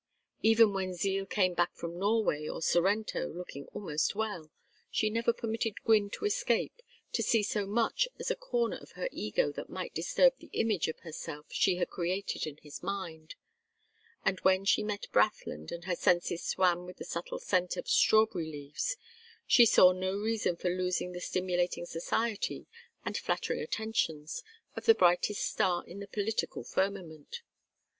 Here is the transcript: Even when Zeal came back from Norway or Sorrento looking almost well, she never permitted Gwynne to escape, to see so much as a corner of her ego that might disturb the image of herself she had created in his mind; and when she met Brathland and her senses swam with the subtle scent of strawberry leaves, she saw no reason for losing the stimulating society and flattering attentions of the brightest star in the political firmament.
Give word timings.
Even 0.41 0.73
when 0.73 0.95
Zeal 0.95 1.27
came 1.27 1.53
back 1.53 1.75
from 1.75 1.99
Norway 1.99 2.47
or 2.47 2.59
Sorrento 2.59 3.31
looking 3.31 3.67
almost 3.67 4.15
well, 4.15 4.49
she 4.89 5.11
never 5.11 5.31
permitted 5.31 5.83
Gwynne 5.83 6.09
to 6.17 6.25
escape, 6.25 6.81
to 7.11 7.21
see 7.21 7.43
so 7.43 7.67
much 7.67 8.07
as 8.17 8.31
a 8.31 8.35
corner 8.35 8.77
of 8.77 8.93
her 8.93 9.07
ego 9.11 9.51
that 9.51 9.69
might 9.69 9.93
disturb 9.93 10.35
the 10.39 10.49
image 10.53 10.87
of 10.87 10.97
herself 11.01 11.45
she 11.51 11.75
had 11.75 11.91
created 11.91 12.47
in 12.47 12.57
his 12.57 12.81
mind; 12.81 13.35
and 14.25 14.39
when 14.39 14.65
she 14.65 14.81
met 14.81 15.05
Brathland 15.11 15.71
and 15.71 15.83
her 15.83 15.95
senses 15.95 16.43
swam 16.43 16.87
with 16.87 16.97
the 16.97 17.05
subtle 17.05 17.37
scent 17.37 17.77
of 17.77 17.87
strawberry 17.87 18.51
leaves, 18.51 18.97
she 19.45 19.67
saw 19.67 19.91
no 19.91 20.17
reason 20.17 20.55
for 20.55 20.69
losing 20.71 21.11
the 21.11 21.21
stimulating 21.21 21.85
society 21.85 22.65
and 23.05 23.15
flattering 23.19 23.61
attentions 23.61 24.41
of 24.75 24.85
the 24.87 24.95
brightest 24.95 25.41
star 25.45 25.85
in 25.85 25.99
the 25.99 26.07
political 26.07 26.63
firmament. 26.63 27.43